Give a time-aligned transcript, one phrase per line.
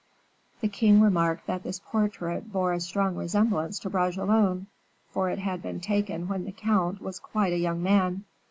[0.61, 4.65] The king remarked that this portrait bore a strong resemblance to Bragelonne,
[5.11, 8.23] for it had been taken when the count was quite a young man.